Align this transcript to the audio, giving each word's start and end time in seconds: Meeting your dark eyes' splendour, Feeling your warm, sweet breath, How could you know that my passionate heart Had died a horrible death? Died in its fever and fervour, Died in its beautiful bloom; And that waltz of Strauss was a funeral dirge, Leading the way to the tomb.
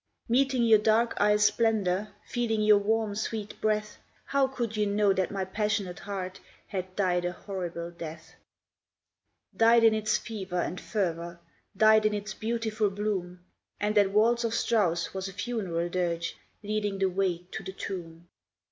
Meeting 0.27 0.63
your 0.63 0.79
dark 0.79 1.13
eyes' 1.21 1.45
splendour, 1.45 2.07
Feeling 2.25 2.63
your 2.63 2.79
warm, 2.79 3.13
sweet 3.13 3.61
breath, 3.61 3.97
How 4.25 4.47
could 4.47 4.75
you 4.75 4.87
know 4.87 5.13
that 5.13 5.29
my 5.29 5.45
passionate 5.45 5.99
heart 5.99 6.39
Had 6.65 6.95
died 6.95 7.23
a 7.23 7.31
horrible 7.33 7.91
death? 7.91 8.33
Died 9.55 9.83
in 9.83 9.93
its 9.93 10.17
fever 10.17 10.59
and 10.59 10.81
fervour, 10.81 11.39
Died 11.77 12.07
in 12.07 12.15
its 12.15 12.33
beautiful 12.33 12.89
bloom; 12.89 13.41
And 13.79 13.93
that 13.93 14.09
waltz 14.09 14.43
of 14.43 14.55
Strauss 14.55 15.13
was 15.13 15.27
a 15.27 15.33
funeral 15.33 15.87
dirge, 15.87 16.35
Leading 16.63 16.97
the 16.97 17.05
way 17.05 17.43
to 17.51 17.61
the 17.61 17.71
tomb. 17.71 18.27